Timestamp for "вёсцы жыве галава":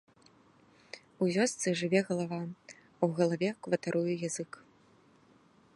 1.35-2.41